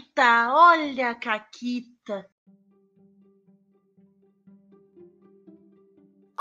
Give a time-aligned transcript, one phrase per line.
[0.00, 2.30] Caquita, olha a Caquita.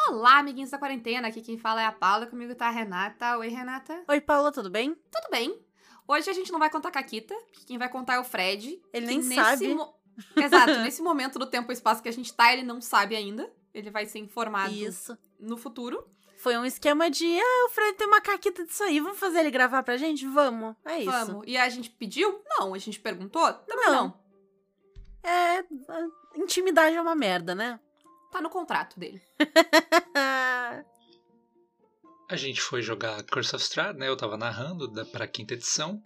[0.07, 1.27] Olá, amiguinhos da quarentena.
[1.27, 3.37] Aqui quem fala é a Paula, comigo tá a Renata.
[3.37, 4.03] Oi, Renata.
[4.07, 4.95] Oi, Paula, tudo bem?
[5.11, 5.59] Tudo bem.
[6.07, 7.35] Hoje a gente não vai contar Caquita,
[7.67, 8.81] quem vai contar é o Fred.
[8.93, 9.73] Ele nem sabe.
[9.73, 9.93] Mo...
[10.37, 13.51] Exato, nesse momento do tempo e espaço que a gente tá, ele não sabe ainda.
[13.73, 15.17] Ele vai ser informado Isso.
[15.39, 16.09] no futuro.
[16.39, 19.51] Foi um esquema de, ah, o Fred tem uma caquita disso aí, vamos fazer ele
[19.51, 20.25] gravar pra gente?
[20.25, 21.11] Vamos, é isso.
[21.11, 21.43] Vamos.
[21.45, 22.41] E a gente pediu?
[22.47, 22.73] Não.
[22.73, 23.51] A gente perguntou?
[23.53, 23.93] Também não.
[23.93, 24.19] não.
[25.21, 25.65] É,
[26.37, 27.77] intimidade é uma merda, né?
[28.31, 29.21] Tá no contrato dele.
[32.29, 34.07] a gente foi jogar Curse of Strahd, né?
[34.07, 36.01] Eu tava narrando da, pra quinta edição.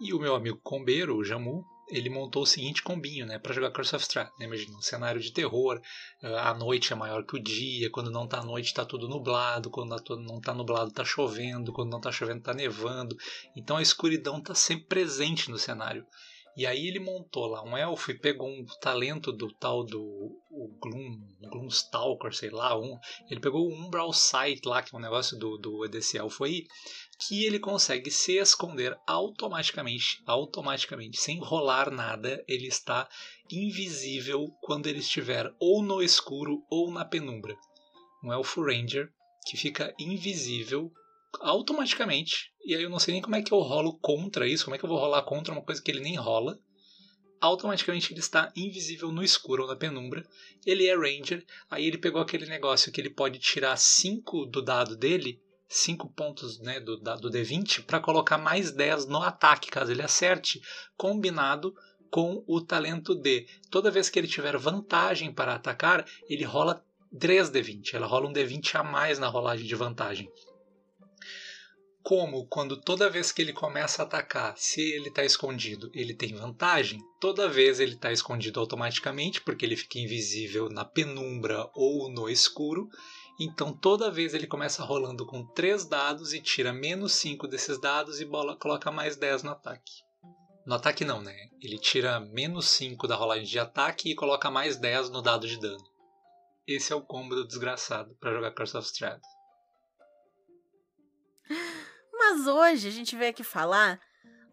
[0.00, 3.70] E o meu amigo combeiro, o Jamu, ele montou o seguinte combinho, né, para jogar
[3.70, 4.30] Curse of Strahd.
[4.38, 4.46] Né?
[4.46, 5.80] Imagina um cenário de terror,
[6.22, 9.96] a noite é maior que o dia, quando não tá noite tá tudo nublado, quando
[10.24, 13.16] não tá nublado tá chovendo, quando não tá chovendo tá nevando.
[13.56, 16.06] Então a escuridão tá sempre presente no cenário.
[16.58, 20.02] E aí ele montou lá um elfo e pegou um talento do tal do
[20.50, 22.98] o Gloom, Gloomstalker, sei lá, um,
[23.30, 26.66] ele pegou o Umbral Sight lá, que é um negócio do, do desse elfo aí,
[27.18, 33.08] que ele consegue se esconder automaticamente, automaticamente, sem rolar nada, ele está
[33.50, 37.56] invisível quando ele estiver ou no escuro ou na penumbra.
[38.22, 39.10] Um elfo ranger
[39.46, 40.92] que fica invisível
[41.40, 44.76] automaticamente, e aí eu não sei nem como é que eu rolo contra isso, como
[44.76, 46.58] é que eu vou rolar contra uma coisa que ele nem rola.
[47.40, 50.26] Automaticamente ele está invisível no escuro ou na penumbra.
[50.66, 54.96] Ele é Ranger, aí ele pegou aquele negócio que ele pode tirar 5 do dado
[54.96, 60.02] dele 5 pontos né, do, do D20 para colocar mais 10 no ataque, caso ele
[60.02, 60.60] acerte,
[60.96, 61.74] combinado
[62.10, 63.46] com o talento D.
[63.70, 66.82] Toda vez que ele tiver vantagem para atacar, ele rola
[67.18, 67.94] 3 D20.
[67.94, 70.30] Ela rola um D20 a mais na rolagem de vantagem.
[72.02, 76.34] Como quando toda vez que ele começa a atacar, se ele está escondido, ele tem
[76.34, 82.26] vantagem, toda vez ele está escondido automaticamente, porque ele fica invisível na penumbra ou no
[82.30, 82.88] escuro,
[83.38, 88.20] então toda vez ele começa rolando com 3 dados e tira menos 5 desses dados
[88.20, 90.02] e bola, coloca mais 10 no ataque.
[90.66, 91.34] No ataque não, né?
[91.62, 95.58] Ele tira menos 5 da rolagem de ataque e coloca mais 10 no dado de
[95.58, 95.82] dano.
[96.66, 99.20] Esse é o combo do desgraçado para jogar Curse of Strahd.
[102.12, 103.98] Mas hoje a gente veio aqui falar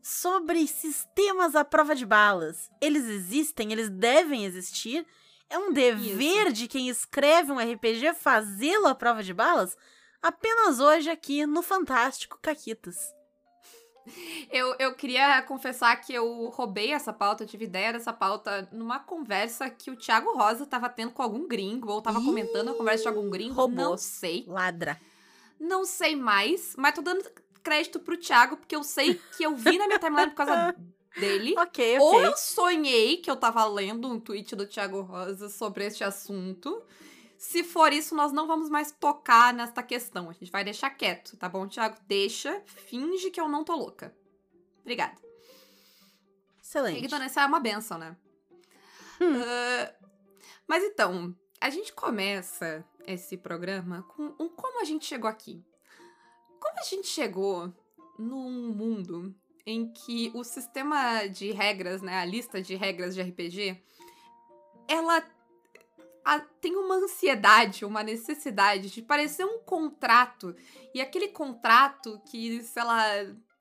[0.02, 2.70] sobre sistemas à prova de balas.
[2.80, 5.06] Eles existem, eles devem existir
[5.50, 6.54] é um dever Isso.
[6.54, 9.78] de quem escreve um RPG fazê-lo à prova de balas?
[10.22, 12.98] Apenas hoje aqui no Fantástico Caquitas.
[14.52, 19.00] Eu, eu queria confessar que eu roubei essa pauta, eu tive ideia dessa pauta numa
[19.00, 22.76] conversa que o Thiago Rosa tava tendo com algum gringo, ou tava Ih, comentando a
[22.76, 23.76] conversa de algum gringo, roubou.
[23.92, 24.46] não sei.
[24.48, 25.00] Ladra.
[25.60, 27.24] Não sei mais, mas tô dando
[27.64, 30.76] crédito pro Thiago, porque eu sei que eu vi na minha timeline por causa
[31.20, 31.54] dele.
[31.58, 32.00] ok, ok.
[32.00, 36.84] Ou eu sonhei que eu tava lendo um tweet do Thiago Rosa sobre este assunto.
[37.38, 40.30] Se for isso, nós não vamos mais tocar nesta questão.
[40.30, 41.98] A gente vai deixar quieto, tá bom, Thiago?
[42.08, 44.16] Deixa, finge que eu não tô louca.
[44.82, 45.16] Obrigada.
[46.62, 47.04] Excelente.
[47.04, 48.16] Ignorância é uma benção, né?
[49.22, 49.40] Hum.
[49.40, 50.10] Uh,
[50.68, 55.64] mas então, a gente começa esse programa com um como a gente chegou aqui.
[56.60, 57.72] Como a gente chegou
[58.18, 63.82] num mundo em que o sistema de regras, né, a lista de regras de RPG,
[64.88, 65.24] ela
[66.24, 70.56] a, tem uma ansiedade, uma necessidade de parecer um contrato.
[70.94, 73.06] E aquele contrato que, sei lá,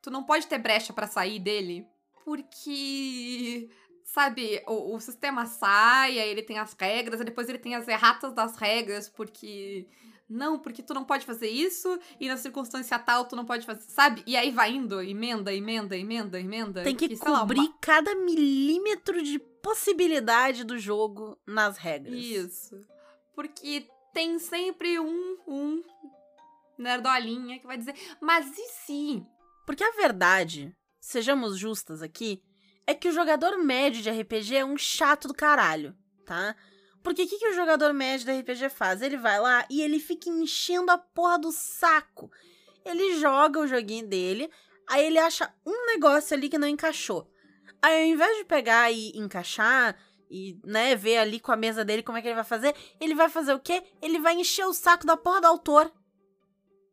[0.01, 1.87] tu não pode ter brecha para sair dele,
[2.25, 3.71] porque
[4.05, 8.33] sabe, o, o, sistema sai, aí ele tem as regras, depois ele tem as erratas
[8.33, 9.89] das regras, porque
[10.29, 13.83] não, porque tu não pode fazer isso, e na circunstância tal tu não pode fazer,
[13.83, 14.23] sabe?
[14.27, 16.83] E aí vai indo, emenda, emenda, emenda, emenda.
[16.83, 17.79] Tem que, cobrir lá, uma...
[17.81, 22.15] cada milímetro de possibilidade do jogo nas regras.
[22.15, 22.85] Isso.
[23.35, 25.83] Porque tem sempre um, um
[26.79, 29.27] nerdolinha que vai dizer, mas e se?
[29.67, 32.43] Porque a verdade, sejamos justas aqui,
[32.87, 36.55] é que o jogador médio de RPG é um chato do caralho, tá?
[37.05, 39.03] Porque o que, que o jogador médio da RPG faz?
[39.03, 42.33] Ele vai lá e ele fica enchendo a porra do saco.
[42.83, 44.51] Ele joga o joguinho dele,
[44.89, 47.31] aí ele acha um negócio ali que não encaixou.
[47.83, 49.95] Aí ao invés de pegar e encaixar
[50.31, 53.15] e, né, ver ali com a mesa dele como é que ele vai fazer, ele
[53.15, 53.83] vai fazer o quê?
[54.01, 55.93] Ele vai encher o saco da porra do autor.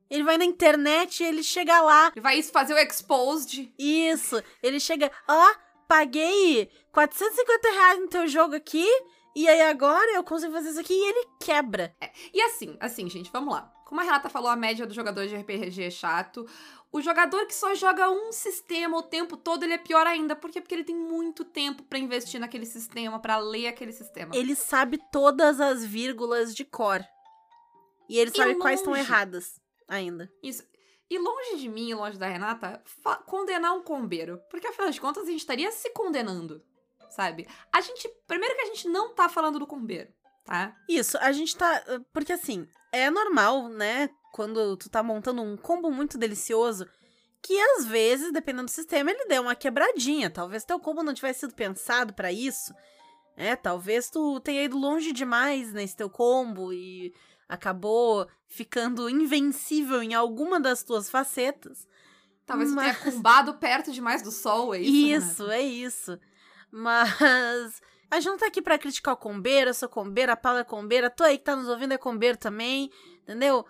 [0.10, 2.12] Ele vai na internet, ele chega lá.
[2.18, 3.74] Vai fazer o exposed.
[3.80, 4.44] Isso.
[4.62, 5.56] Ele chega, ó,
[5.88, 8.86] paguei 450 reais no teu jogo aqui
[9.36, 11.96] e aí agora eu consigo fazer isso aqui e ele quebra.
[12.02, 13.72] É, e assim, assim, gente, vamos lá.
[13.86, 16.48] Como a Renata falou, a média do jogador de RPG é chato.
[16.94, 20.36] O jogador que só joga um sistema o tempo todo, ele é pior ainda.
[20.36, 20.60] Por quê?
[20.62, 24.36] Porque ele tem muito tempo pra investir naquele sistema, pra ler aquele sistema.
[24.36, 27.02] Ele sabe todas as vírgulas de cor.
[28.10, 30.32] E ele E sabe quais estão erradas ainda.
[30.44, 30.64] Isso.
[31.10, 32.82] E longe de mim, longe da Renata,
[33.26, 34.42] condenar um combeiro.
[34.50, 36.64] Porque afinal de contas, a gente estaria se condenando,
[37.12, 37.48] sabe?
[37.72, 38.10] A gente.
[38.28, 40.10] Primeiro que a gente não tá falando do combeiro,
[40.46, 40.76] tá?
[40.90, 41.84] Isso, a gente tá.
[42.14, 44.10] Porque assim, é normal, né?
[44.34, 46.88] Quando tu tá montando um combo muito delicioso,
[47.44, 50.30] que às vezes, dependendo do sistema, ele dê uma quebradinha.
[50.30, 52.74] Talvez teu combo não tivesse sido pensado pra isso.
[53.36, 57.14] É, talvez tu tenha ido longe demais nesse teu combo e
[57.48, 61.88] acabou ficando invencível em alguma das tuas facetas.
[62.46, 64.92] Talvez Mas- tenha cumbado perto demais do sol, é isso?
[65.42, 66.20] Isso, é isso.
[66.72, 70.62] Mas a gente não tá aqui pra criticar o combeiro, eu sou combeira, a Paula
[70.62, 72.90] é combeira, tu aí que tá nos ouvindo é combeiro também,
[73.24, 73.66] entendeu?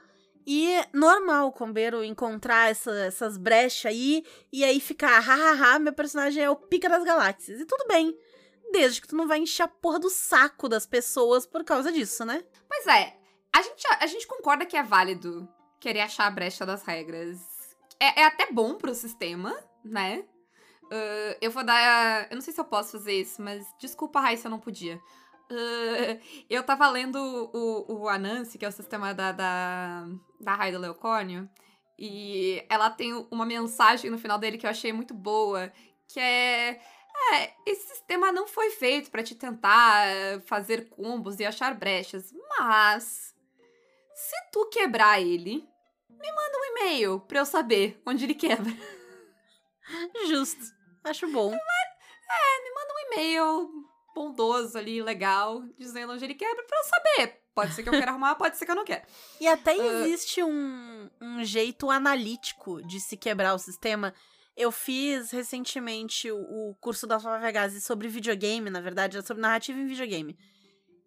[0.46, 5.94] E é normal o combeiro encontrar essa- essas brechas aí e aí ficar, hahaha, meu
[5.94, 7.60] personagem é o pica das galáxias.
[7.60, 8.18] E tudo bem,
[8.72, 12.26] desde que tu não vai encher a porra do saco das pessoas por causa disso,
[12.26, 12.44] né?
[12.68, 13.16] Pois é,
[13.54, 15.48] a gente, a gente concorda que é válido
[15.80, 17.38] querer achar a brecha das regras.
[18.00, 19.56] É, é até bom pro sistema,
[19.86, 20.26] né?
[20.92, 22.28] Ah, eu vou dar.
[22.30, 25.02] Eu não sei se eu posso fazer isso, mas desculpa, Raíssa, eu não podia.
[25.50, 26.18] Ah,
[26.50, 27.18] eu tava lendo
[27.54, 30.06] o, o Anansi, que é o sistema da, da,
[30.40, 31.50] da Raida Leocórnio,
[31.98, 35.72] e ela tem uma mensagem no final dele que eu achei muito boa,
[36.08, 36.82] que é.
[37.34, 40.08] É, esse sistema não foi feito pra te tentar
[40.46, 43.36] fazer combos e achar brechas, mas
[44.16, 45.68] se tu quebrar ele,
[46.10, 48.72] me manda um e-mail pra eu saber onde ele quebra.
[50.28, 50.81] Justo.
[51.04, 51.52] Acho bom.
[51.54, 53.70] Um e-mail
[54.16, 57.42] bondoso ali, legal, dizendo onde ele quebra pra eu saber.
[57.54, 59.06] Pode ser que eu queira arrumar, pode ser que eu não quero.
[59.40, 59.76] E até Ah.
[59.78, 64.14] existe um, um jeito analítico de se quebrar o sistema.
[64.56, 69.42] Eu fiz recentemente o, o curso da Flávia Vegas sobre videogame, na verdade, é sobre
[69.42, 70.38] narrativa em videogame.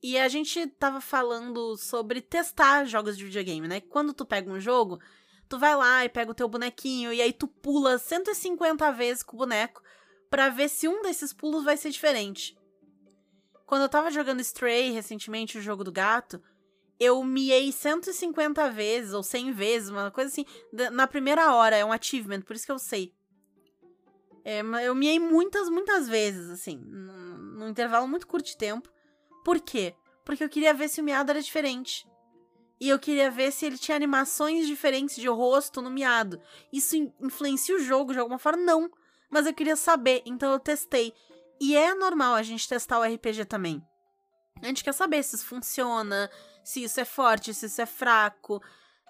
[0.02, 3.81] E a gente tava falando sobre testar jogos de videogame, né?
[3.81, 4.99] Quando tu pega um jogo,
[5.49, 9.37] tu vai lá e pega o teu bonequinho e aí tu pula 150 vezes com
[9.37, 9.82] o boneco
[10.31, 12.56] pra ver se um desses pulos vai ser diferente.
[13.67, 16.43] Quando eu tava jogando Stray recentemente, o jogo do gato,
[16.99, 20.44] eu miei 150 vezes, ou 100 vezes, uma coisa assim,
[20.93, 21.76] na primeira hora.
[21.76, 23.14] É um achievement, por isso que eu sei.
[24.44, 28.90] É, eu miei muitas, muitas vezes, assim, num intervalo muito curto de tempo.
[29.44, 29.94] Por quê?
[30.25, 32.06] Porque eu queria ver se o miado era diferente.
[32.81, 36.41] E eu queria ver se ele tinha animações diferentes de rosto no miado.
[36.73, 38.62] Isso in- influencia o jogo de alguma forma?
[38.62, 38.91] Não.
[39.31, 41.12] Mas eu queria saber, então eu testei.
[41.61, 43.82] E é normal a gente testar o RPG também.
[44.62, 46.31] A gente quer saber se isso funciona,
[46.65, 48.61] se isso é forte, se isso é fraco.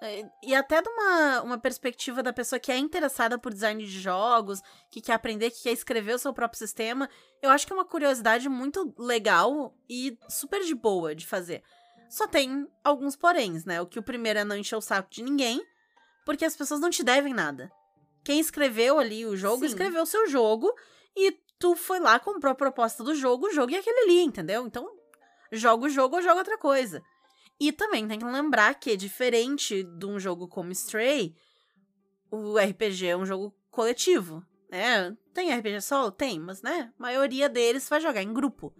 [0.02, 4.00] É, E até de uma, uma perspectiva da pessoa que é interessada por design de
[4.00, 7.08] jogos, que quer aprender, que quer escrever o seu próprio sistema,
[7.42, 11.62] eu acho que é uma curiosidade muito legal e super de boa de fazer.
[12.14, 13.80] Só tem alguns poréns, né?
[13.80, 15.60] O que o primeiro é não encher o saco de ninguém,
[16.24, 17.72] porque as pessoas não te devem nada.
[18.22, 19.66] Quem escreveu ali o jogo, Sim.
[19.66, 20.72] escreveu o seu jogo
[21.16, 24.64] e tu foi lá, comprou a proposta do jogo, o jogo e aquele ali, entendeu?
[24.64, 24.88] Então,
[25.50, 27.02] joga o jogo ou joga outra coisa.
[27.58, 31.34] E também tem que lembrar que, diferente de um jogo como Stray,
[32.30, 34.40] o RPG é um jogo coletivo,
[34.70, 35.16] né?
[35.32, 36.12] Tem RPG solo?
[36.12, 36.92] Tem, mas, né?
[36.96, 38.72] A maioria deles vai jogar em grupo.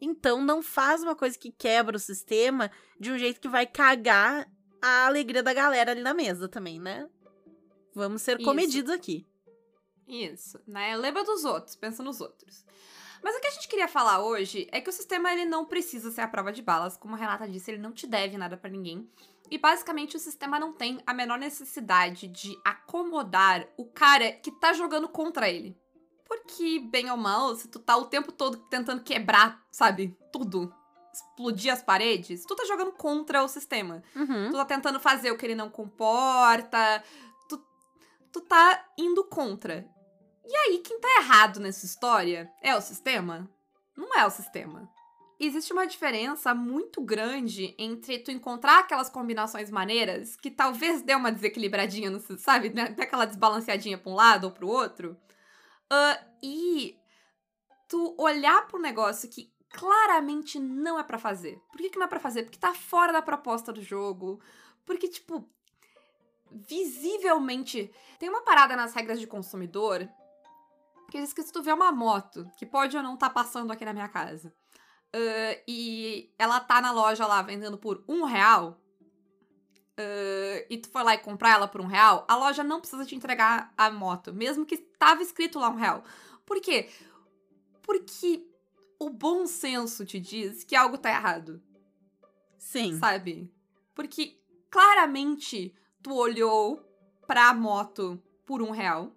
[0.00, 4.48] Então, não faz uma coisa que quebra o sistema de um jeito que vai cagar
[4.82, 7.08] a alegria da galera ali na mesa também, né?
[7.94, 8.44] Vamos ser Isso.
[8.44, 9.26] comedidos aqui.
[10.06, 10.96] Isso, né?
[10.96, 12.64] Lembra dos outros, pensa nos outros.
[13.22, 16.10] Mas o que a gente queria falar hoje é que o sistema ele não precisa
[16.10, 18.68] ser a prova de balas, como a Renata disse, ele não te deve nada pra
[18.68, 19.08] ninguém.
[19.50, 24.74] E basicamente o sistema não tem a menor necessidade de acomodar o cara que tá
[24.74, 25.74] jogando contra ele.
[26.34, 30.74] Porque, bem ou mal, se tu tá o tempo todo tentando quebrar, sabe, tudo,
[31.12, 34.02] explodir as paredes, tu tá jogando contra o sistema.
[34.16, 34.50] Uhum.
[34.50, 37.04] Tu tá tentando fazer o que ele não comporta.
[37.48, 37.64] Tu,
[38.32, 39.88] tu tá indo contra.
[40.44, 43.48] E aí, quem tá errado nessa história é o sistema?
[43.96, 44.90] Não é o sistema.
[45.38, 51.30] Existe uma diferença muito grande entre tu encontrar aquelas combinações maneiras que talvez dê uma
[51.30, 52.70] desequilibradinha, no, sabe?
[52.70, 55.16] Dê aquela desbalanceadinha pra um lado ou pro outro.
[55.94, 56.98] Ah, e
[57.88, 61.60] tu olhar pro negócio que claramente não é pra fazer.
[61.70, 62.44] Por que, que não é pra fazer?
[62.44, 64.40] Porque tá fora da proposta do jogo.
[64.84, 65.48] Porque, tipo,
[66.50, 67.92] visivelmente.
[68.18, 70.08] Tem uma parada nas regras de consumidor
[71.10, 73.84] que diz que se tu vê uma moto que pode ou não tá passando aqui
[73.84, 74.52] na minha casa
[75.12, 78.80] ah, e ela tá na loja lá vendendo por um real,
[79.98, 83.04] uh, e tu foi lá e comprar ela por um real, a loja não precisa
[83.04, 86.04] te entregar a moto, mesmo que tava escrito lá um real.
[86.44, 86.88] Por quê?
[87.82, 88.46] Porque
[88.98, 91.62] o bom senso te diz que algo tá errado.
[92.58, 92.98] Sim.
[92.98, 93.52] Sabe?
[93.94, 96.82] Porque claramente tu olhou
[97.26, 99.12] pra moto por um real,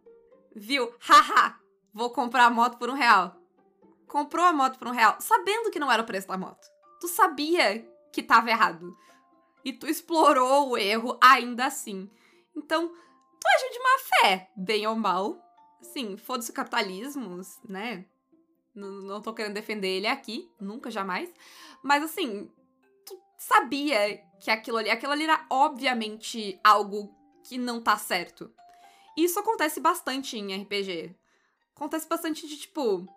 [0.55, 1.59] viu, haha,
[1.93, 3.35] vou comprar a moto por um real.
[4.07, 6.65] Comprou a moto por um real, sabendo que não era o preço da moto.
[6.99, 8.97] Tu sabia que tava errado.
[9.63, 12.09] E tu explorou o erro ainda assim.
[12.55, 15.37] Então, tu agiu de má fé, bem ou mal.
[15.81, 18.05] Sim, foda-se o capitalismo, né?
[18.73, 21.33] Não, não tô querendo defender ele aqui, nunca, jamais.
[21.83, 22.49] Mas assim,
[23.05, 28.51] tu sabia que aquilo ali, aquilo ali era obviamente algo que não tá certo.
[29.17, 31.15] Isso acontece bastante em RPG.
[31.75, 33.07] Acontece bastante de tipo.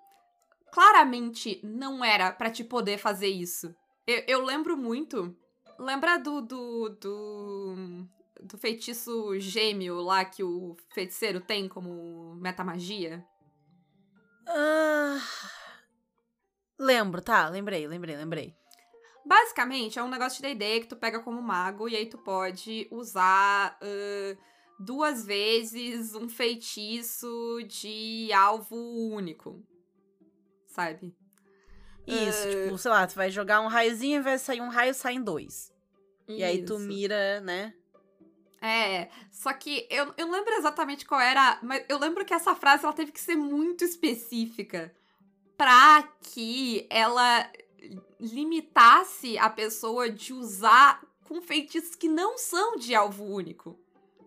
[0.73, 3.75] Claramente não era para te poder fazer isso.
[4.06, 5.37] Eu, eu, lembro muito.
[5.80, 8.06] Lembra do, do, do.
[8.42, 13.25] do feitiço gêmeo lá que o feiticeiro tem como metamagia?
[14.46, 15.18] Ah.
[16.78, 18.54] Lembro, tá, lembrei, lembrei, lembrei.
[19.25, 22.87] Basicamente, é um negócio de D&D que tu pega como mago e aí tu pode
[22.90, 24.38] usar uh,
[24.78, 29.62] duas vezes um feitiço de alvo único.
[30.66, 31.16] Sabe?
[32.06, 34.92] Isso, uh, tipo, sei lá, tu vai jogar um raiozinho, invés de sair um raio,
[34.92, 35.69] saem dois.
[36.32, 36.40] Isso.
[36.40, 37.75] E aí tu mira, né?
[38.62, 42.84] É, só que eu, eu lembro exatamente qual era, mas eu lembro que essa frase
[42.84, 44.94] ela teve que ser muito específica
[45.56, 47.50] pra que ela
[48.18, 53.78] limitasse a pessoa de usar com feitiços que não são de alvo único,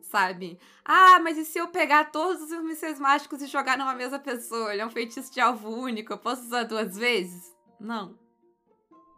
[0.01, 0.57] sabe?
[0.83, 4.74] Ah, mas e se eu pegar todos os mísseis mágicos e jogar numa mesma pessoa?
[4.74, 7.53] Ele é um feitiço de alvo único, eu posso usar duas vezes?
[7.79, 8.17] Não.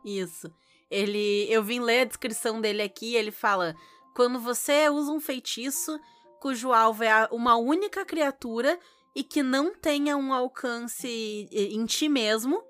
[0.04, 0.54] Isso.
[0.96, 3.76] Ele, eu vim ler a descrição dele aqui, ele fala:
[4.16, 6.00] quando você usa um feitiço
[6.40, 8.80] cujo alvo é uma única criatura
[9.16, 12.64] e que não tenha um alcance em ti mesmo,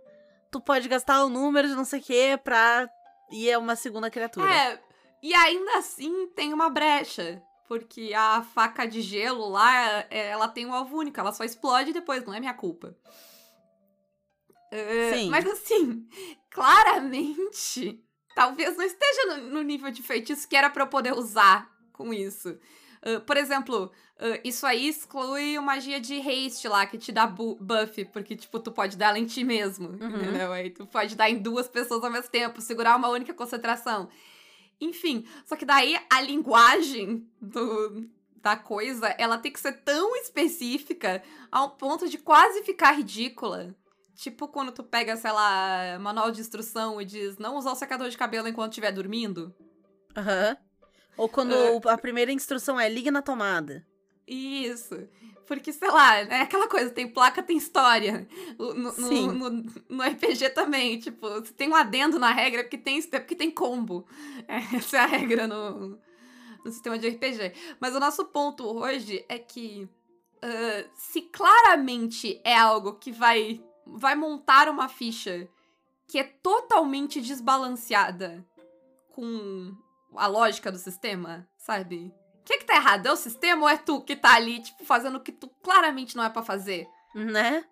[0.52, 2.90] tu pode gastar o número de não sei o que pra
[3.32, 4.50] ir a uma segunda criatura.
[4.50, 4.80] É,
[5.22, 7.42] e ainda assim tem uma brecha.
[7.68, 11.92] Porque a faca de gelo lá, é, ela tem um alvo único, ela só explode
[11.92, 12.96] depois, não é minha culpa.
[14.72, 15.30] Uh, Sim.
[15.30, 16.08] Mas assim,
[16.52, 18.05] claramente,
[18.36, 22.14] talvez não esteja no, no nível de feitiço que era pra eu poder usar com
[22.14, 22.50] isso.
[23.02, 27.26] Uh, por exemplo, uh, isso aí exclui o magia de haste lá, que te dá
[27.26, 30.18] bu buff, porque, tipo, tu pode dar ela em ti mesmo, uhum.
[30.18, 30.52] entendeu?
[30.52, 34.10] Aí tu pode dar em duas pessoas ao mesmo tempo, segurar uma única concentração.
[34.82, 38.10] Enfim, só que daí a linguagem do,
[38.42, 43.74] da coisa, ela tem que ser tão específica ao ponto de quase ficar ridícula.
[44.16, 48.10] Tipo quando tu pega, sei lá, manual de instrução e diz não usar o secador
[48.10, 49.54] de cabelo enquanto estiver dormindo.
[50.16, 50.50] Aham.
[50.50, 50.66] Uhum.
[51.18, 53.86] Ou quando uh, a primeira instrução é liga na tomada.
[54.28, 55.08] Isso.
[55.48, 58.28] Porque, sei lá, é aquela coisa, tem placa, tem história.
[58.58, 59.28] No, Sim.
[59.28, 62.98] No, no, no, RPG também, tipo, se tem um adendo na regra, é porque tem,
[63.00, 64.06] é porque tem combo.
[64.48, 66.00] É, essa é a regra no,
[66.64, 67.54] no sistema de RPG.
[67.80, 69.88] Mas o nosso ponto hoje é que
[70.44, 75.48] uh, se claramente é algo que vai, vai montar uma ficha
[76.08, 78.46] que é totalmente desbalanceada
[79.10, 79.76] com
[80.16, 82.14] a lógica do sistema, sabe?
[82.40, 83.08] O que, que tá errado?
[83.08, 86.16] É o sistema ou é tu que tá ali, tipo, fazendo o que tu claramente
[86.16, 86.88] não é para fazer?
[87.14, 87.66] Né?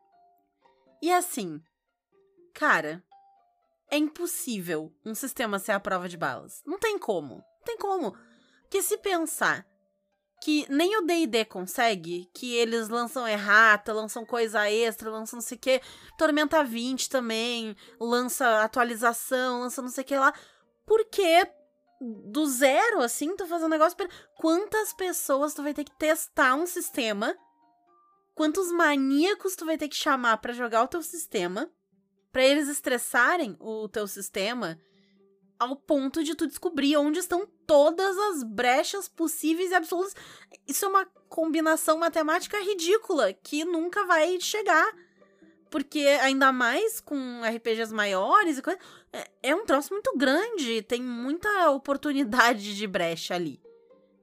[1.01, 1.61] E assim,
[2.53, 3.03] cara,
[3.91, 6.63] é impossível um sistema ser a prova de balas.
[6.65, 7.35] Não tem como.
[7.35, 8.17] Não tem como.
[8.63, 9.67] Porque se pensar
[10.43, 15.55] que nem o D&D consegue, que eles lançam errata, lançam coisa extra, lançam não sei
[15.55, 15.81] o que,
[16.17, 20.33] Tormenta 20 também, lança atualização, lança não sei o que lá,
[20.85, 21.47] porque
[22.01, 23.95] do zero, assim, tu fazer um negócio.
[24.35, 27.33] Quantas pessoas tu vai ter que testar um sistema?
[28.35, 31.71] Quantos maníacos tu vai ter que chamar para jogar o teu sistema?
[32.33, 34.77] para eles estressarem o teu sistema
[35.63, 40.15] ao ponto de tu descobrir onde estão todas as brechas possíveis e absolutas.
[40.67, 44.93] Isso é uma combinação matemática ridícula que nunca vai chegar.
[45.69, 48.79] Porque ainda mais com RPGs maiores e coisa,
[49.11, 53.59] é, é um troço muito grande, tem muita oportunidade de brecha ali.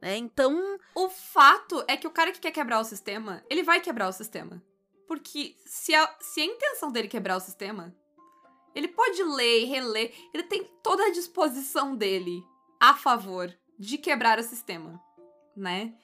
[0.00, 0.16] Né?
[0.16, 0.78] Então.
[0.94, 4.12] O fato é que o cara que quer quebrar o sistema, ele vai quebrar o
[4.12, 4.62] sistema.
[5.06, 7.92] Porque se a, se a intenção dele quebrar o sistema,
[8.74, 12.42] ele pode ler e reler, ele tem toda a disposição dele
[12.78, 15.00] a favor de quebrar o sistema,
[15.56, 15.94] né?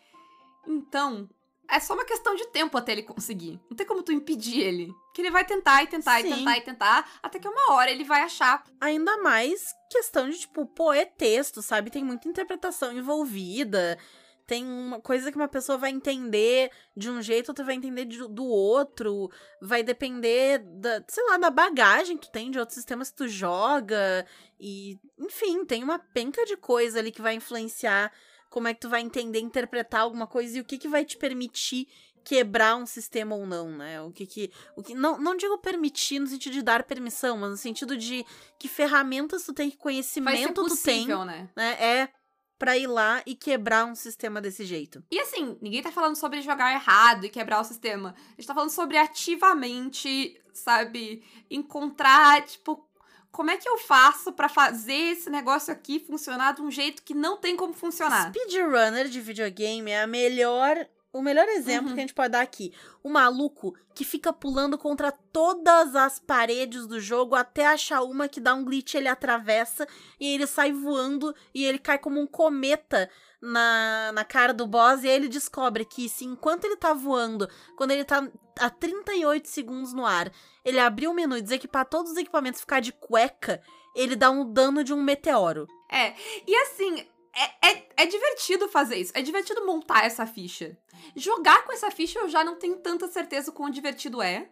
[0.67, 1.29] Então,
[1.69, 3.61] é só uma questão de tempo até ele conseguir.
[3.69, 4.93] Não tem como tu impedir ele.
[5.15, 6.29] Que ele vai tentar e tentar Sim.
[6.29, 8.65] e tentar e tentar, até que uma hora ele vai achar.
[8.81, 11.91] Ainda mais questão de, tipo, pô, é texto, sabe?
[11.91, 13.99] Tem muita interpretação envolvida.
[14.47, 18.29] Tem uma coisa que uma pessoa vai entender de um jeito, outra vai entender de-
[18.29, 19.29] do outro.
[19.61, 23.29] Vai depender da, sei lá, da bagagem que tu tem de outros sistemas que tu
[23.29, 24.25] joga.
[24.61, 28.13] E, enfim, tem uma penca de coisa ali que vai influenciar
[28.49, 31.17] como é que tu vai entender, interpretar alguma coisa e o que que vai te
[31.17, 31.89] permitir
[32.23, 34.01] quebrar um sistema ou não, né?
[34.03, 37.51] O que que, o que não, não digo permitir no sentido de dar permissão, mas
[37.51, 38.25] no sentido de
[38.59, 41.49] que ferramentas tu tem, que conhecimento tu tem, possível, né?
[41.55, 41.73] né?
[41.81, 42.09] É
[42.59, 45.03] pra ir lá e quebrar um sistema desse jeito.
[45.11, 48.15] E assim, ninguém tá falando sobre jogar errado e quebrar o sistema.
[48.29, 52.87] A gente tá falando sobre ativamente, sabe, encontrar, tipo,
[53.31, 57.15] como é que eu faço pra fazer esse negócio aqui funcionar de um jeito que
[57.15, 58.33] não tem como funcionar?
[58.33, 60.89] Speedrunner de videogame é a melhor.
[61.17, 61.95] O melhor exemplo Uhum.
[61.95, 62.73] que a gente pode dar aqui.
[63.03, 68.41] O maluco que fica pulando contra todas as paredes do jogo até achar uma que
[68.41, 69.87] dá um glitch, ele atravessa
[70.21, 73.09] e ele sai voando e ele cai como um cometa
[73.41, 75.03] na, na cara do boss.
[75.03, 79.49] E aí ele descobre que se enquanto ele tá voando, quando ele tá a 38
[79.49, 80.31] segundos no ar,
[80.65, 83.63] ele abrir o menu e desequipar todos os equipamentos ficar de cueca,
[83.95, 85.67] ele dá um dano de um meteoro.
[85.91, 86.15] É,
[86.47, 87.07] e assim,
[87.37, 89.13] é, é, é divertido fazer isso.
[89.15, 90.77] É divertido montar essa ficha.
[91.15, 94.49] Jogar com essa ficha eu já não tenho tanta certeza quão divertido é.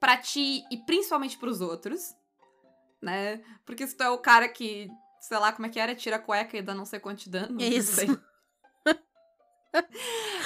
[0.00, 2.14] Pra ti e principalmente pros outros.
[3.00, 3.40] Né?
[3.64, 4.88] Porque se tu é o cara que,
[5.20, 7.30] sei lá como é que era, tira a cueca e dá não sei quanto de
[7.30, 7.60] dano.
[7.60, 7.92] Isso.
[7.96, 8.08] sei.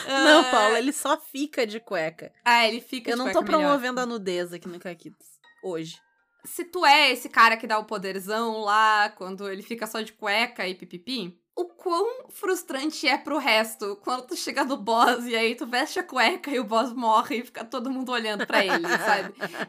[0.07, 2.33] Não, Ah, Paulo, ele só fica de cueca.
[2.45, 3.61] Ah, ele fica Eu de não tô cueca melhor.
[3.71, 5.27] promovendo a nudez aqui no Caquitos.
[5.65, 6.01] Hoje.
[6.45, 10.13] se tu é esse cara que dá o poderzão lá, quando ele fica só de
[10.13, 15.35] cueca e pipipi, o quão frustrante é pro resto quando tu chega no boss e
[15.35, 18.63] aí tu veste a cueca e o boss morre e fica todo mundo olhando pra
[18.63, 19.35] ele, sabe?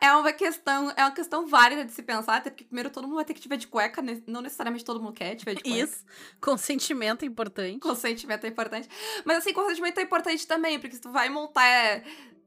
[0.00, 3.06] É, é uma questão, é uma questão válida de se pensar, até porque primeiro todo
[3.06, 5.54] mundo vai ter que te ver de cueca, não necessariamente todo mundo quer te ver
[5.54, 5.78] de cueca.
[5.78, 6.04] Isso.
[6.40, 7.78] Consentimento é importante.
[7.78, 8.88] Consentimento é importante.
[9.24, 12.02] Mas assim, consentimento é importante também, porque se tu vai montar é,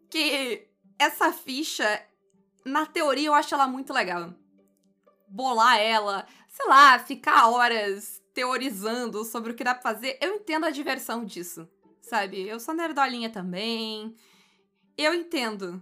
[0.09, 0.67] que
[0.99, 2.01] essa ficha,
[2.65, 4.33] na teoria, eu acho ela muito legal.
[5.27, 10.15] Bolar ela, sei lá, ficar horas teorizando sobre o que dá pra fazer.
[10.21, 11.67] Eu entendo a diversão disso,
[11.99, 12.47] sabe?
[12.47, 14.15] Eu sou nerdolinha também.
[14.95, 15.81] Eu entendo.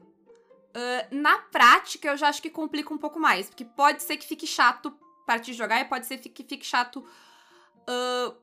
[0.73, 4.25] Ah, na prática, eu já acho que complica um pouco mais, porque pode ser que
[4.25, 7.05] fique chato para te jogar e pode ser que fique chato
[7.89, 8.33] ah,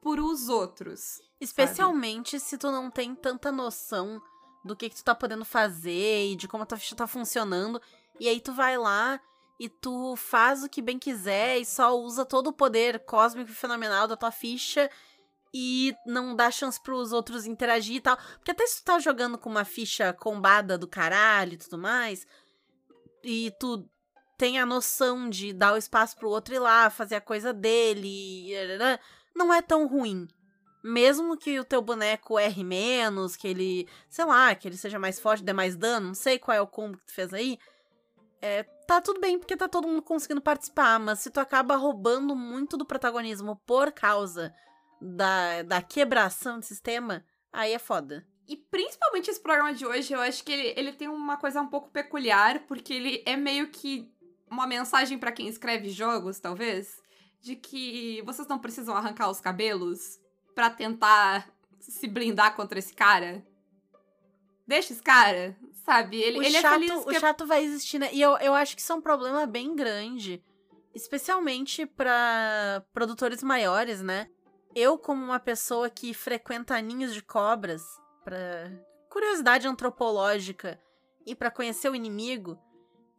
[0.00, 1.22] por os outros.
[1.40, 4.20] Especialmente se tu não tem tanta noção
[4.64, 7.80] do que, que tu tá podendo fazer e de como a tua ficha tá funcionando.
[8.18, 9.20] E aí tu vai lá
[9.60, 13.54] e tu faz o que bem quiser e só usa todo o poder cósmico e
[13.54, 14.90] fenomenal da tua ficha
[15.52, 18.16] e não dá chance pros outros interagir e tal.
[18.36, 22.26] Porque até se tu tá jogando com uma ficha combada do caralho e tudo mais,
[23.22, 23.86] e tu
[24.38, 28.48] tem a noção de dar o espaço pro outro ir lá, fazer a coisa dele,
[29.36, 30.26] não é tão ruim.
[30.82, 35.20] Mesmo que o teu boneco erre menos, que ele, sei lá, que ele seja mais
[35.20, 37.58] forte, dê mais dano, não sei qual é o combo que tu fez aí,
[38.42, 42.34] é, tá tudo bem porque tá todo mundo conseguindo participar, mas se tu acaba roubando
[42.34, 44.54] muito do protagonismo por causa
[45.00, 48.26] da, da quebração de sistema, aí é foda.
[48.48, 51.68] E principalmente esse programa de hoje, eu acho que ele, ele tem uma coisa um
[51.68, 54.10] pouco peculiar, porque ele é meio que
[54.50, 57.00] uma mensagem pra quem escreve jogos, talvez,
[57.40, 60.18] de que vocês não precisam arrancar os cabelos
[60.54, 61.48] pra tentar
[61.78, 63.46] se blindar contra esse cara.
[64.70, 66.22] Deixa esse cara, sabe?
[66.22, 68.08] Ele, o, ele chato, é feliz o que chato vai existir, né?
[68.12, 70.40] E eu, eu acho que isso é um problema bem grande.
[70.94, 74.28] Especialmente pra produtores maiores, né?
[74.72, 77.82] Eu, como uma pessoa que frequenta ninhos de cobras,
[78.22, 78.70] pra
[79.08, 80.80] curiosidade antropológica
[81.26, 82.56] e pra conhecer o inimigo,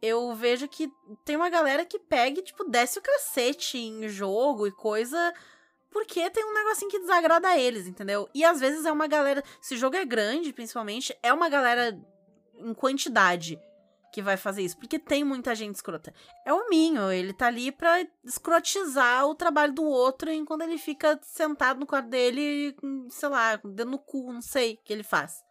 [0.00, 0.90] eu vejo que
[1.22, 5.34] tem uma galera que pega e, tipo, desce o cacete em jogo e coisa
[5.92, 8.28] porque tem um negocinho que desagrada a eles, entendeu?
[8.34, 9.44] E às vezes é uma galera.
[9.60, 11.98] Se o jogo é grande, principalmente, é uma galera
[12.56, 13.60] em quantidade
[14.12, 16.12] que vai fazer isso, porque tem muita gente escrota.
[16.44, 21.18] É o Minho, ele tá ali pra escrotizar o trabalho do outro enquanto ele fica
[21.22, 22.76] sentado no quarto dele,
[23.08, 25.42] sei lá, com o dedo no cu, não sei o que ele faz.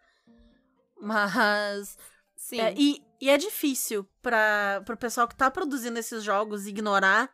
[0.99, 1.97] Mas.
[2.35, 2.59] Sim.
[2.59, 7.31] É, e, e é difícil para pro pessoal que tá produzindo esses jogos ignorar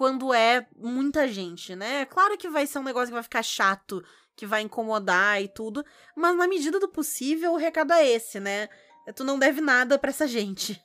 [0.00, 2.06] quando é muita gente, né?
[2.06, 4.02] Claro que vai ser um negócio que vai ficar chato,
[4.34, 5.84] que vai incomodar e tudo,
[6.16, 8.66] mas na medida do possível o recado é esse, né?
[9.14, 10.82] Tu não deve nada pra essa gente.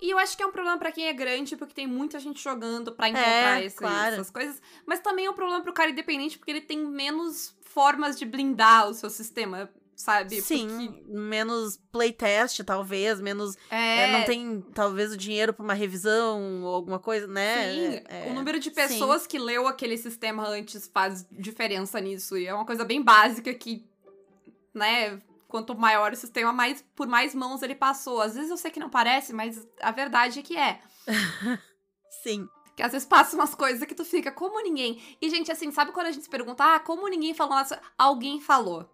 [0.00, 2.42] E eu acho que é um problema pra quem é grande, porque tem muita gente
[2.42, 4.14] jogando pra encontrar É, esse- claro.
[4.14, 4.62] essas coisas.
[4.86, 8.88] Mas também é um problema pro cara independente, porque ele tem menos formas de blindar
[8.88, 10.40] o seu sistema, sabe?
[10.40, 13.56] Sim, Porque, menos playtest, talvez, menos.
[13.70, 17.72] é, é, não tem, talvez, o dinheiro pra uma revisão ou alguma coisa, né?
[17.72, 22.36] Sim, É, o número de pessoas que leu aquele sistema antes faz diferença nisso.
[22.36, 23.84] E é uma coisa bem básica que,
[24.72, 28.20] né, quanto maior o sistema, mais por mais mãos ele passou.
[28.20, 30.80] Às vezes eu sei que não parece, mas a verdade é que é.
[32.22, 32.48] Sim.
[32.76, 35.00] Que às vezes passa umas coisas que tu fica, como ninguém.
[35.20, 37.56] E, gente, assim, sabe quando a gente se pergunta, ah, como ninguém falou.
[37.96, 38.90] Alguém falou.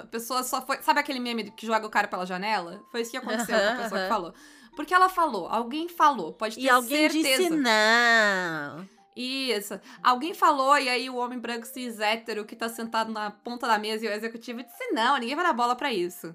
[0.00, 0.80] A pessoa só foi.
[0.82, 2.82] Sabe aquele meme que joga o cara pela janela?
[2.90, 4.34] Foi isso que aconteceu com a pessoa que falou.
[4.76, 7.42] Porque ela falou, alguém falou, pode ter E alguém certeza.
[7.42, 8.88] disse não.
[9.16, 9.80] Isso.
[10.00, 13.76] Alguém falou, e aí o homem branco cis hétero que tá sentado na ponta da
[13.76, 16.34] mesa e o executivo disse: não, ninguém vai dar bola pra isso.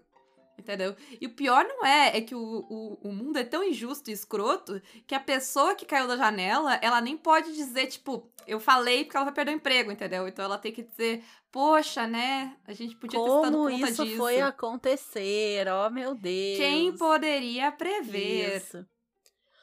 [0.58, 0.96] Entendeu?
[1.20, 4.14] E o pior não é, é que o, o, o mundo é tão injusto e
[4.14, 9.04] escroto que a pessoa que caiu da janela, ela nem pode dizer, tipo, eu falei
[9.04, 10.28] porque ela vai perder o emprego, entendeu?
[10.28, 12.56] Então ela tem que dizer, poxa, né?
[12.68, 14.18] A gente podia ter se dado Como conta isso disso.
[14.18, 15.68] foi acontecer?
[15.68, 16.58] Oh, meu Deus.
[16.58, 18.58] Quem poderia prever?
[18.58, 18.86] Isso.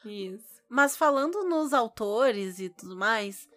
[0.05, 0.61] Isso.
[0.69, 3.47] Mas falando nos autores e tudo mais,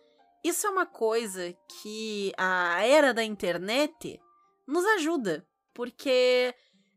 [0.44, 4.20] isso é uma coisa que a era da internet
[4.66, 5.46] nos ajuda.
[5.72, 6.54] Porque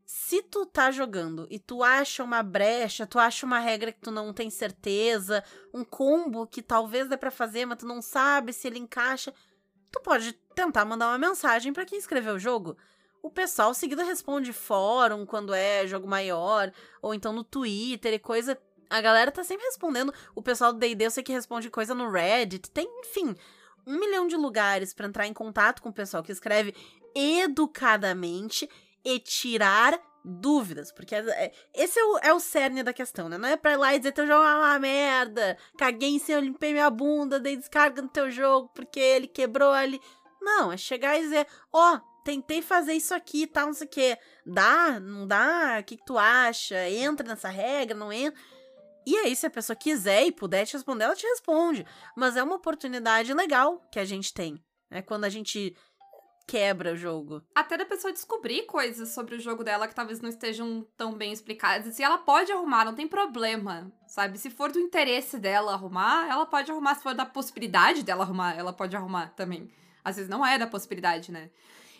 [0.08, 4.10] se tu tá jogando e tu acha uma brecha, tu acha uma regra que tu
[4.10, 5.44] não tem certeza,
[5.74, 9.34] um combo que talvez dê pra fazer, mas tu não sabe se ele encaixa,
[9.92, 12.78] tu pode tentar mandar uma mensagem pra quem escreveu o jogo.
[13.22, 18.58] O pessoal seguido responde fórum quando é jogo maior, ou então no Twitter e coisa.
[18.90, 20.14] A galera tá sempre respondendo.
[20.34, 22.72] O pessoal do D&D eu sei que responde coisa no Reddit.
[22.72, 23.36] Tem, enfim,
[23.86, 26.74] um milhão de lugares pra entrar em contato com o pessoal que escreve
[27.14, 28.70] educadamente
[29.04, 30.92] e tirar dúvidas.
[30.92, 33.38] Porque é- é- esse é o, é o cerne da questão, né?
[33.38, 36.42] Não é pra ir lá e dizer teu jogo é uma merda, caguei em cima,
[36.42, 40.00] limpei minha bunda, dei descarga no teu jogo porque ele quebrou ali.
[40.42, 43.90] Não, é chegar e dizer, ó, tentei fazer isso aqui e tal, não sei o
[43.90, 44.18] quê.
[44.46, 45.00] Dá?
[45.00, 45.78] Não dá?
[45.80, 46.90] O que, que tu acha?
[46.90, 47.98] Entra nessa regra?
[47.98, 48.40] Não entra?
[49.06, 51.86] E aí, se a pessoa quiser e puder te responder, ela te responde.
[52.16, 55.02] Mas é uma oportunidade legal que a gente tem, né?
[55.02, 55.74] Quando a gente
[56.48, 57.44] quebra o jogo.
[57.54, 61.34] até da pessoa descobrir coisas sobre o jogo dela que talvez não estejam tão bem
[61.34, 62.00] explicadas.
[62.00, 64.40] E ela pode arrumar, não tem problema, sabe?
[64.40, 66.96] Se for do interesse dela arrumar, ela pode arrumar.
[66.96, 69.70] Se for da possibilidade dela arrumar, ela pode arrumar também.
[70.04, 71.52] Às vezes não é da possibilidade, né?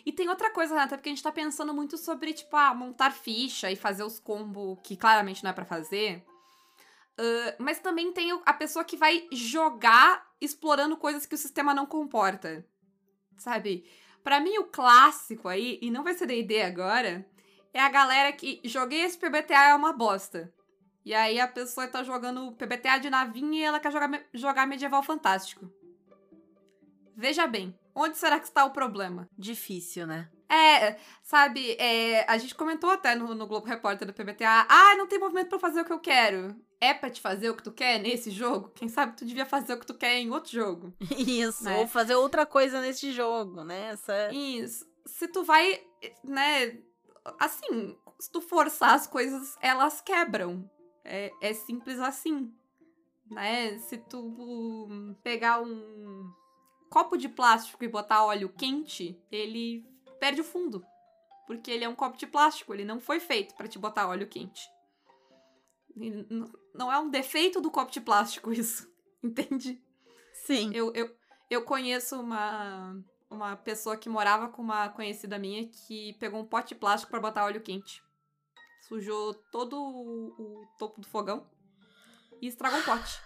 [0.06, 3.10] E tem outra coisa, Renata, porque a gente tá pensando muito sobre, tipo, ah, montar
[3.10, 6.24] ficha e fazer os combos que claramente não é pra fazer.
[7.18, 11.84] Ah, mas também tem a pessoa que vai jogar explorando coisas que o sistema não
[11.84, 12.64] comporta.
[13.36, 13.84] Sabe?
[14.28, 17.26] Pra mim, o clássico aí, e não vai ser D&D agora,
[17.72, 20.52] é a galera que joguei esse PBTA é uma bosta.
[21.02, 25.02] E aí a pessoa tá jogando PBTA de navinha e ela quer jogar, jogar medieval
[25.02, 25.72] fantástico.
[27.16, 29.26] Veja bem, onde será que está o problema?
[29.34, 30.28] Difícil, né?
[30.48, 35.06] É, sabe, é, a gente comentou até no, no Globo Repórter do PBTA, ah, não
[35.06, 36.56] tem movimento pra fazer o que eu quero.
[36.80, 38.70] É pra te fazer o que tu quer nesse jogo?
[38.74, 40.94] Quem sabe tu devia fazer o que tu quer em outro jogo.
[41.18, 41.76] Isso, Né?
[41.78, 43.90] ou fazer outra coisa nesse jogo, né?
[43.90, 44.32] Essa...
[44.32, 44.86] Isso.
[45.04, 45.82] Se tu vai,
[46.24, 46.78] né,
[47.38, 50.70] assim, se tu forçar as coisas, elas quebram.
[51.04, 52.52] É, é simples assim,
[53.30, 53.78] né?
[53.78, 54.88] Se tu
[55.22, 56.30] pegar um
[56.90, 59.84] copo de plástico e botar óleo quente, ele
[60.18, 60.84] perde o fundo.
[61.46, 64.28] Porque ele é um copo de plástico, ele não foi feito pra te botar óleo
[64.28, 64.68] quente.
[66.74, 68.90] Não é um defeito do copo de plástico isso,
[69.22, 69.82] entende?
[70.46, 70.70] Sim.
[70.74, 71.14] Eu, eu,
[71.50, 76.68] eu conheço uma, uma pessoa que morava com uma conhecida minha que pegou um pote
[76.68, 78.02] de plástico pra botar óleo quente.
[78.86, 81.46] Sujou todo o, o topo do fogão
[82.40, 83.20] e estragou o pote.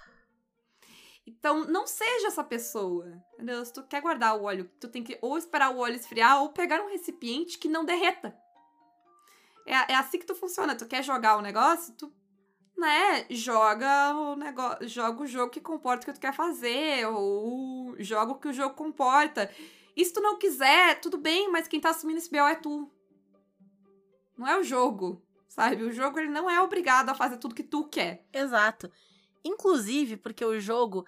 [1.26, 3.22] Então, não seja essa pessoa.
[3.35, 3.64] Entendeu?
[3.64, 6.50] Se tu quer guardar o óleo, tu tem que ou esperar o óleo esfriar ou
[6.50, 8.37] pegar um recipiente que não derreta.
[9.66, 10.74] É, é assim que tu funciona.
[10.74, 12.12] Tu quer jogar o negócio, tu
[12.76, 17.94] né, joga o negócio, joga o jogo que comporta o que tu quer fazer, ou
[17.98, 19.50] joga o que o jogo comporta.
[19.96, 22.90] E se tu não quiser, tudo bem, mas quem tá assumindo esse BO é tu.
[24.37, 25.85] Não é o jogo, sabe?
[25.85, 28.26] O jogo ele não é obrigado a fazer tudo que tu quer.
[28.32, 28.90] Exato.
[29.44, 31.07] Inclusive, porque o jogo,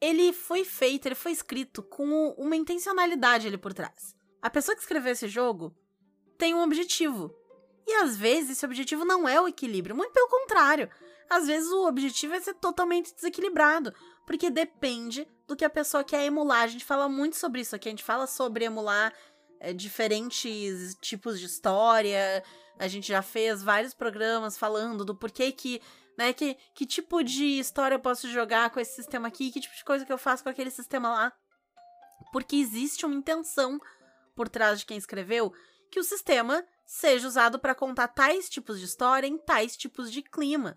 [0.00, 4.14] ele foi feito, ele foi escrito com uma intencionalidade ali por trás.
[4.40, 5.74] A pessoa que escreveu esse jogo
[6.36, 7.34] tem um objetivo.
[7.86, 10.90] E às vezes esse objetivo não é o equilíbrio, muito pelo contrário.
[11.28, 13.94] Às vezes o objetivo é ser totalmente desequilibrado,
[14.26, 16.62] porque depende do que a pessoa quer emular.
[16.62, 19.12] A gente fala muito sobre isso aqui, a gente fala sobre emular
[19.60, 22.42] é, diferentes tipos de história,
[22.78, 25.80] A gente já fez vários programas falando do porquê que,
[26.18, 29.74] né, que, que tipo de história eu posso jogar com esse sistema aqui, que tipo
[29.74, 31.32] de coisa que eu faço com aquele sistema lá.
[32.32, 33.78] Porque existe uma intenção
[34.34, 35.52] por trás de quem escreveu
[35.90, 40.22] que o sistema seja usado para contar tais tipos de história em tais tipos de
[40.22, 40.76] clima.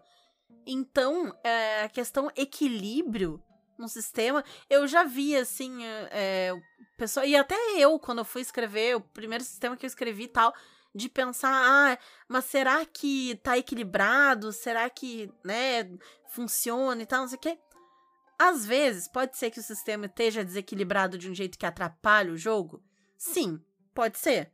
[0.66, 3.42] Então, é, a questão equilíbrio
[3.78, 6.54] no sistema, eu já vi, assim, é,
[6.98, 10.28] pessoa, e até eu, quando eu fui escrever, o primeiro sistema que eu escrevi e
[10.28, 10.54] tal,
[10.98, 14.52] de pensar, ah, mas será que tá equilibrado?
[14.52, 15.90] Será que, né,
[16.30, 17.60] funciona e tal, não sei o quê.
[18.40, 22.38] Às vezes, pode ser que o sistema esteja desequilibrado de um jeito que atrapalhe o
[22.38, 22.84] jogo?
[23.18, 23.60] Sim,
[23.94, 24.52] pode ser.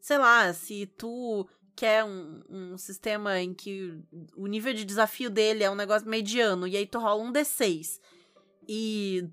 [0.00, 3.98] Sei lá, se tu quer um, um sistema em que
[4.36, 8.00] o nível de desafio dele é um negócio mediano, e aí tu rola um D6
[8.68, 9.28] e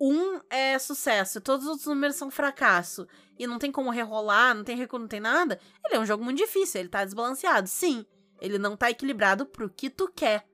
[0.00, 3.06] um é sucesso, todos os outros números são fracasso,
[3.40, 6.22] e não tem como rerolar, não tem recuo, não tem nada, ele é um jogo
[6.22, 7.66] muito difícil, ele tá desbalanceado.
[7.66, 8.04] Sim,
[8.38, 10.46] ele não tá equilibrado pro que tu quer.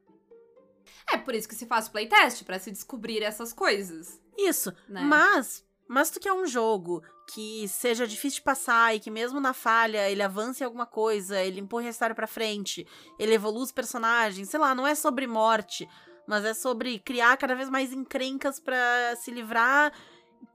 [1.10, 4.20] É por isso que se faz playtest, para se descobrir essas coisas.
[4.38, 5.00] Isso, né?
[5.02, 9.52] mas mas tu quer um jogo que seja difícil de passar e que mesmo na
[9.52, 12.86] falha ele avance em alguma coisa, ele empurre a história pra frente,
[13.18, 15.88] ele evolua os personagens, sei lá, não é sobre morte,
[16.26, 19.92] mas é sobre criar cada vez mais encrencas para se livrar,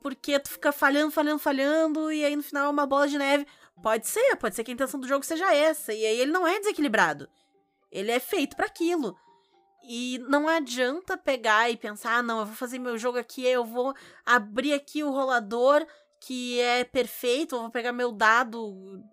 [0.01, 3.47] porque tu fica falhando, falhando, falhando, e aí no final é uma bola de neve.
[3.81, 6.47] Pode ser, pode ser que a intenção do jogo seja essa, e aí ele não
[6.47, 7.27] é desequilibrado.
[7.91, 9.17] Ele é feito para aquilo.
[9.83, 13.65] E não adianta pegar e pensar, ah, não, eu vou fazer meu jogo aqui, eu
[13.65, 13.93] vou
[14.25, 15.85] abrir aqui o rolador
[16.19, 19.03] que é perfeito, eu vou pegar meu dado,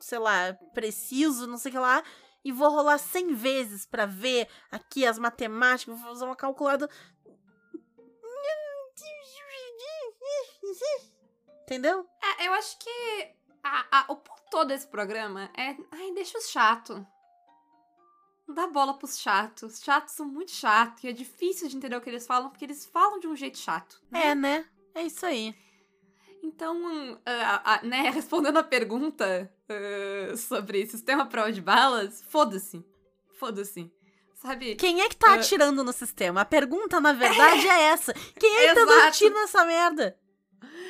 [0.00, 2.02] sei lá, preciso, não sei o que lá,
[2.44, 6.90] e vou rolar 100 vezes para ver aqui as matemáticas, vou fazer uma calculadora.
[11.62, 12.06] Entendeu?
[12.22, 15.76] É, eu acho que a, a, o ponto todo desse programa é.
[15.90, 17.06] Ai, deixa os chato.
[18.46, 19.74] Não dá bola pros chatos.
[19.74, 22.64] Os chatos são muito chatos e é difícil de entender o que eles falam porque
[22.64, 24.00] eles falam de um jeito chato.
[24.10, 24.28] Né?
[24.28, 24.64] É, né?
[24.94, 25.54] É isso aí.
[26.42, 32.84] Então, uh, uh, né, respondendo a pergunta uh, sobre sistema prova de balas, foda-se.
[33.34, 33.92] Foda-se.
[34.36, 34.76] Sabe?
[34.76, 36.42] Quem é que tá atirando no sistema?
[36.42, 38.12] A pergunha, na verdade, é, essa.
[38.38, 40.18] Quem é que tá dando tiro nessa merda?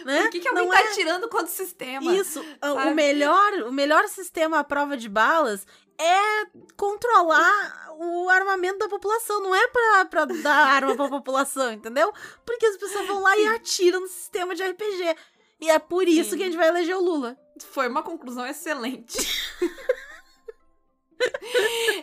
[0.05, 0.23] Né?
[0.23, 0.89] Por que, que alguém Não tá é...
[0.89, 2.15] atirando contra o sistema?
[2.15, 2.45] Isso.
[2.61, 2.91] Sabe?
[2.91, 5.67] O melhor, o melhor sistema à prova de balas
[5.99, 12.13] é controlar o armamento da população, não é pra, pra dar arma pra população, entendeu?
[12.45, 15.17] Porque as pessoas vão lá e atiram no sistema de RPG.
[15.61, 16.37] E é por isso Sim.
[16.37, 17.37] que a gente vai eleger o Lula.
[17.71, 19.17] Foi uma conclusão excelente.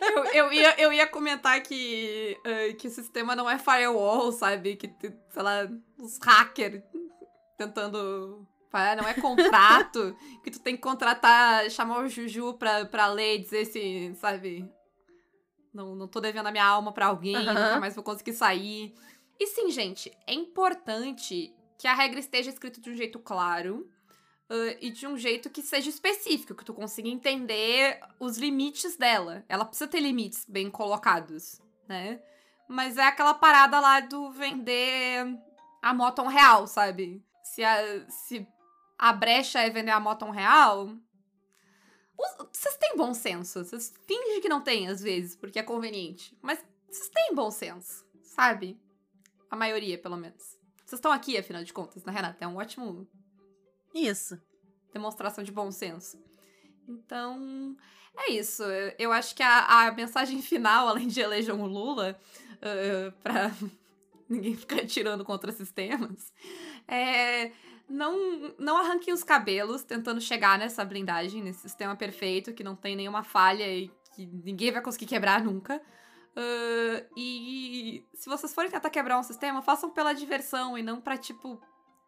[0.01, 4.75] eu, eu, ia, eu ia comentar que, uh, que o sistema não é firewall, sabe?
[4.75, 4.93] Que,
[5.29, 6.83] sei lá, os hackers
[7.57, 8.47] tentando
[8.97, 13.39] não é contrato que tu tem que contratar, chamar o Juju pra, pra ler e
[13.39, 14.67] dizer se, sabe?
[15.71, 17.45] Não, não tô devendo a minha alma pra alguém, uhum.
[17.45, 18.95] nunca mais vou conseguir sair.
[19.39, 23.87] E sim, gente, é importante que a regra esteja escrita de um jeito claro
[24.53, 29.43] uh, e de um jeito que seja específico, que tu consiga entender os limites dela.
[29.49, 32.21] Ela precisa ter limites bem colocados, né?
[32.67, 35.25] Mas é aquela parada lá do vender
[35.81, 37.21] a moto um real, sabe?
[37.43, 38.47] Se, a, se
[38.97, 40.95] a brecha é vender a moto um real.
[42.53, 43.63] Vocês têm bom senso.
[43.63, 46.37] Vocês fingem que não tem, às vezes, porque é conveniente.
[46.41, 48.79] Mas vocês têm bom senso, sabe?
[49.49, 50.57] A maioria, pelo menos.
[50.85, 52.45] Vocês estão aqui, afinal de contas, né, Renata?
[52.45, 53.07] É um ótimo.
[53.93, 54.39] Isso.
[54.91, 56.17] Demonstração de bom senso.
[56.87, 57.75] Então,
[58.17, 58.63] é isso.
[58.97, 62.19] Eu acho que a, a mensagem final, além de eleger um Lula,
[62.57, 63.51] uh, pra
[64.27, 66.33] ninguém ficar tirando contra sistemas,
[66.87, 67.51] é
[67.89, 72.95] não, não arranquem os cabelos tentando chegar nessa blindagem, nesse sistema perfeito que não tem
[72.95, 75.81] nenhuma falha e que ninguém vai conseguir quebrar nunca.
[76.35, 81.17] Uh, e se vocês forem tentar quebrar um sistema, façam pela diversão e não pra,
[81.17, 81.61] tipo,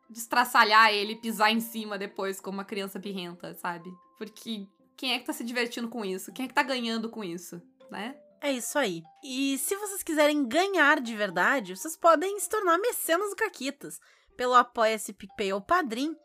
[0.09, 3.89] destraçalhar ele pisar em cima depois como uma criança birrenta, sabe?
[4.17, 6.31] Porque quem é que tá se divertindo com isso?
[6.31, 8.15] Quem é que tá ganhando com isso, né?
[8.41, 9.03] É isso aí.
[9.23, 13.99] E se vocês quiserem ganhar de verdade, vocês podem se tornar mecenas do Caquitas
[14.37, 16.15] pelo Apoia-se PicPay ou Padrim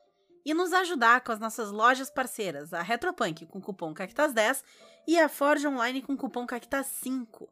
[0.44, 4.62] e nos ajudar com as nossas lojas parceiras, a Retropunk com cupom CACTAS10
[5.06, 7.48] e a Forge Online com cupom CACTAS5.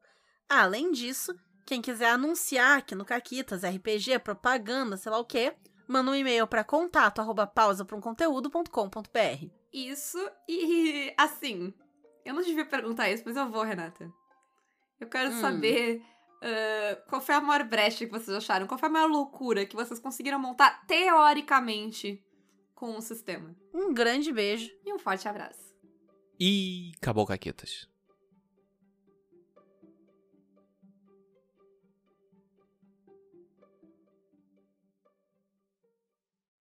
[0.49, 1.35] Além disso,
[1.67, 5.55] quem quiser anunciar aqui no Caquitas, RPG, propaganda, sei lá o quê,
[5.89, 9.47] manda um e-mail para contato arroba pausa um conteúdo.com.br.
[9.73, 11.75] Isso, e assim,
[12.25, 14.13] eu não devia perguntar isso, mas eu vou, Renata.
[15.01, 15.41] Eu quero hum.
[15.41, 16.03] saber
[16.39, 18.67] Uh, qual foi a maior brecha que vocês acharam?
[18.67, 22.25] Qual foi a maior loucura que vocês conseguiram montar teoricamente
[22.75, 23.57] com o sistema?
[23.75, 25.75] Um grande beijo e um forte abraço.
[26.39, 27.89] E acabou, Caquetas.